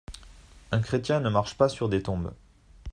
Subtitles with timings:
[0.71, 2.33] Un chrétien ne marche pas sur des tombes.